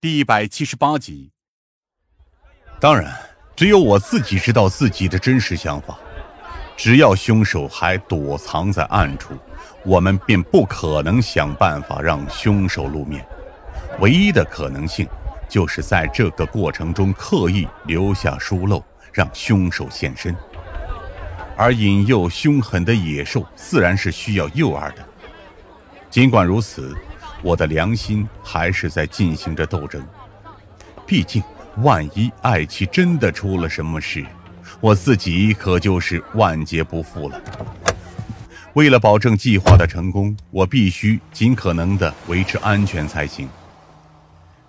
[0.00, 1.32] 第一百七十八集。
[2.78, 3.12] 当然，
[3.56, 5.98] 只有我自己知道自己的真实想法。
[6.76, 9.34] 只要凶手还躲藏在暗处，
[9.84, 13.26] 我们便不可能想办法让凶手露面。
[13.98, 15.04] 唯一的可能性，
[15.48, 18.80] 就是在这个过程中刻意留下疏漏，
[19.12, 20.32] 让凶手现身。
[21.56, 25.04] 而引诱凶狠的野兽，自然是需要诱饵的。
[26.08, 26.96] 尽管如此，
[27.42, 30.04] 我的良心还是在进行着斗争。
[31.06, 31.42] 毕竟，
[31.78, 34.24] 万一艾奇真的出了什么事，
[34.80, 37.40] 我自己可就是万劫不复了。
[38.74, 43.48] 为了保证计划的成功，我必须尽可能的维持安全才行。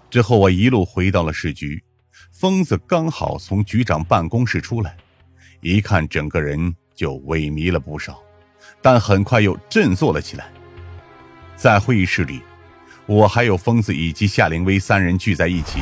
[0.10, 1.84] 之后，我一路回到了市局，
[2.32, 4.96] 疯子刚好从局长办公室出来，
[5.62, 8.20] 一看整个人就萎靡了不少，
[8.82, 10.48] 但很快又振作了起来。
[11.56, 12.42] 在会议室里，
[13.10, 15.80] 我还有疯子以及夏灵薇三人聚在一起。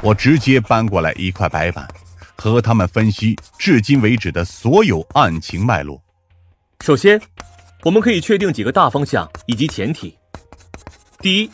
[0.00, 1.88] 我直接搬过来一块白板，
[2.36, 6.00] 和他们分析至今为止的所有案情脉络。
[6.78, 7.20] 首先，
[7.82, 10.16] 我们可以确定几个大方向以及前提。
[11.18, 11.50] 第一，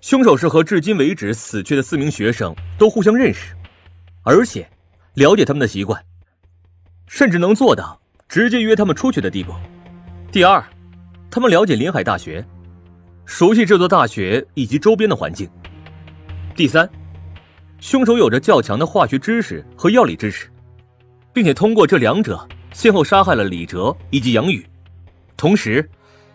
[0.00, 3.54] 凶手是和至今为止死去的四名学生都互相认识，
[4.22, 4.66] 而且
[5.12, 6.02] 了解他们的习惯，
[7.06, 9.52] 甚至能做到直接约他们出去的地步。
[10.32, 10.64] 第二，
[11.30, 12.42] 他们了解临海大学。
[13.24, 15.48] 熟悉这座大学以及周边的环境。
[16.54, 16.88] 第三，
[17.80, 20.50] 凶手有着较强的化学知识和药理知识，
[21.32, 24.66] 并且通过这两者先后杀害了李哲以及杨宇，
[25.36, 25.88] 同时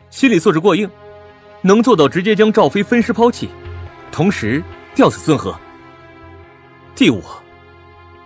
[0.09, 0.89] 心理素质过硬，
[1.61, 3.49] 能做到直接将赵飞分尸抛弃，
[4.11, 4.63] 同时
[4.95, 5.55] 吊死孙和。
[6.95, 7.21] 第五，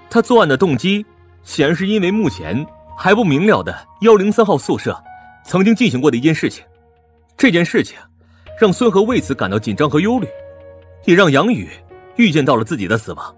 [0.09, 1.06] 他作案的动机
[1.44, 2.66] 显然是因为目前
[2.98, 4.98] 还不明了的幺零三号宿舍
[5.44, 6.64] 曾经进行过的一件事情，
[7.36, 7.98] 这件事情。
[8.62, 10.28] 让孙和为此感到紧张和忧虑，
[11.06, 11.67] 也让杨宇
[12.16, 13.36] 预见到了自己的死亡，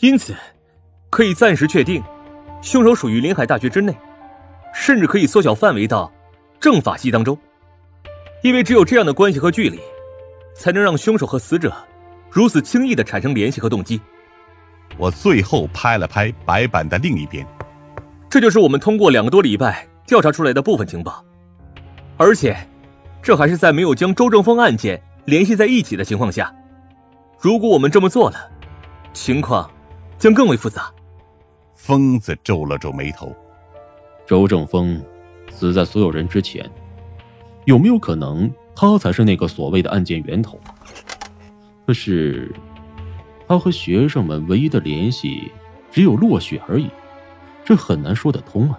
[0.00, 0.34] 因此
[1.10, 2.02] 可以暂时确定，
[2.62, 3.94] 凶手属于临海大学之内，
[4.72, 6.10] 甚至可以缩小范围到
[6.58, 7.38] 政法系当中，
[8.42, 9.78] 因为只有这样的关系和距离，
[10.54, 11.70] 才能让凶手和死者
[12.30, 14.00] 如此轻易的产生联系和动机。
[14.96, 17.46] 我最后拍了拍白板的另一边，
[18.30, 21.22] 这就是我们通过两个多礼拜调查出来的部分情报，
[22.16, 22.56] 而且。
[23.22, 26.54] 这还是在没有将周正峰案件联系在一起的情况下。
[27.40, 28.50] 如果我们这么做了，
[29.12, 29.70] 情况
[30.18, 30.90] 将更为复杂。
[31.74, 33.34] 疯子皱了皱眉头。
[34.26, 35.02] 周正峰
[35.50, 36.68] 死在所有人之前，
[37.64, 40.58] 有没有可能他才是那个所谓的案件源头？
[41.86, 42.52] 可是，
[43.46, 45.50] 他和学生们唯一的联系
[45.90, 46.90] 只有落雪而已，
[47.64, 48.78] 这很难说得通啊。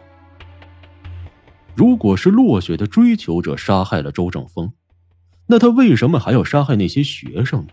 [1.80, 4.74] 如果是落雪的追求者杀害了周正峰，
[5.48, 7.72] 那他为什么还要杀害那些学生呢？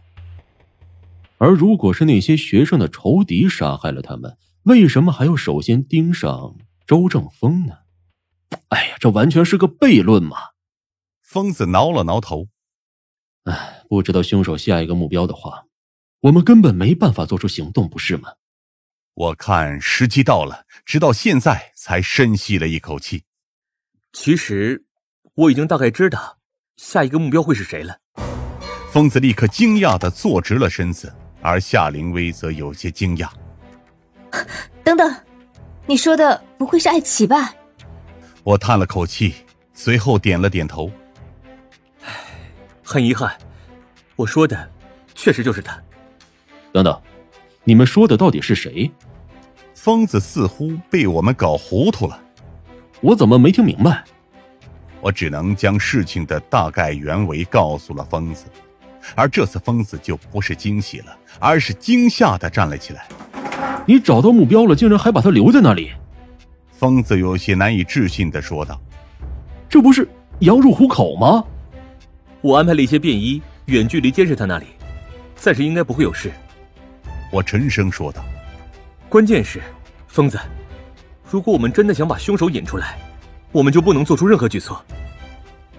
[1.39, 6.55] 而如果是那些学生的仇敌杀害了他们，为什么还要首先盯上
[6.87, 7.79] 周正峰呢？
[8.69, 10.37] 哎呀，这完全是个悖论嘛！
[11.25, 12.47] 疯子挠了挠头，
[13.43, 15.65] 哎，不知道凶手下一个目标的话，
[16.21, 18.35] 我们根本没办法做出行动，不是吗？
[19.15, 23.25] 我看时机到了，直到现在才深吸了一口气。
[24.19, 24.83] 其实，
[25.35, 26.39] 我已经大概知道
[26.79, 27.99] 下一个目标会是谁了。
[28.91, 33.29] 疯子立刻惊讶的坐直了身子，而夏灵薇则有些惊讶。
[34.83, 35.15] 等等，
[35.85, 37.55] 你说的不会是艾奇吧？
[38.43, 39.35] 我叹了口气，
[39.75, 40.91] 随后点了点头。
[42.03, 42.11] 唉，
[42.83, 43.37] 很遗憾，
[44.17, 44.71] 我说的
[45.15, 45.79] 确实就是他。
[46.73, 47.03] 等等，
[47.65, 48.91] 你们说的到底是谁？
[49.75, 52.23] 疯子似乎被我们搞糊涂了。
[53.01, 54.05] 我怎么没听明白？
[55.01, 58.47] 我只能将事情的大概原委告诉了疯子，
[59.15, 63.07] 而这次疯子就不是惊喜了，而是惊吓的站了起来。
[63.87, 65.93] 你找到目标了，竟然还把他留在那里？
[66.73, 68.81] 疯子有些难以置信的说道
[69.69, 70.09] ：“这不是
[70.41, 71.45] 羊入虎口吗？”
[72.43, 74.67] 我安排了一些便衣远距离监视他那里，
[75.37, 76.33] 暂时应该不会有事。
[77.31, 78.25] 我沉声说道
[79.09, 79.63] ：“关键是，
[80.09, 80.39] 疯子。”
[81.29, 82.99] 如果我们真的想把凶手引出来，
[83.51, 84.81] 我们就不能做出任何举措。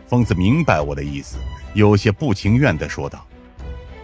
[0.06, 1.38] 疯子明白我的意思，
[1.74, 3.26] 有些不情愿的说道：“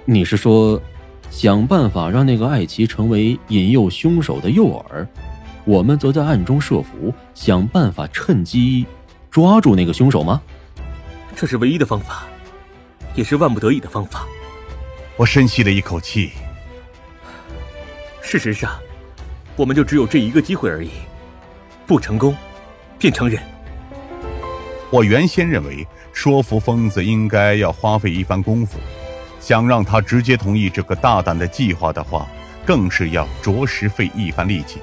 [0.05, 0.81] 你是说，
[1.29, 5.05] 想办法让那个艾奇成为引诱凶手的诱饵，
[5.65, 8.85] 我们则在暗中设伏，想办法趁机
[9.29, 10.41] 抓住那个凶手吗？
[11.35, 12.25] 这是唯一的方法，
[13.15, 14.25] 也是万不得已的方法。”
[15.17, 16.31] 我深吸了一口气。
[18.21, 18.79] 事实上，
[19.55, 20.89] 我们就只有这一个机会而已。
[21.85, 22.35] 不成功，
[22.97, 23.41] 便承认。
[24.89, 28.77] 我原先认为说服疯子应该要花费一番功夫，
[29.39, 32.27] 想让他直接同意这个大胆的计划的话，
[32.65, 34.79] 更是要着实费一番力气。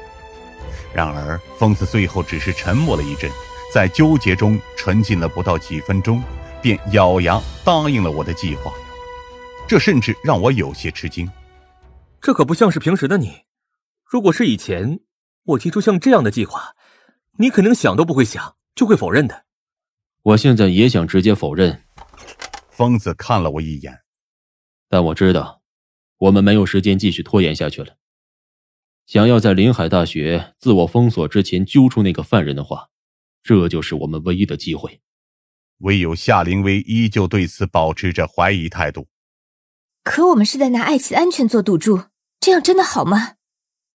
[0.92, 3.30] 然而，疯子最后只是沉默了一阵，
[3.72, 6.22] 在纠结中沉浸了不到几分钟，
[6.60, 8.72] 便咬牙答应了我的计划。
[9.68, 11.30] 这甚至让我有些吃惊。
[12.20, 13.42] 这可不像是平时的你。
[14.04, 14.98] 如果是以前，
[15.44, 16.74] 我提出像这样的计划，
[17.40, 19.46] 你肯定想都不会想就会否认的。
[20.22, 21.84] 我现在也想直接否认。
[22.68, 24.00] 疯子看了我一眼。
[24.90, 25.62] 但我知道，
[26.18, 27.96] 我们没有时间继续拖延下去了。
[29.06, 32.90] 想要在临海大学自我封锁之前揪出那个犯人的话，
[33.42, 35.00] 这就是我们唯一的机会。
[35.78, 39.08] 唯有夏灵薇依旧对此保持着怀疑态度。
[40.04, 42.02] 可我们是在拿爱情安全做赌注，
[42.38, 43.36] 这样真的好吗？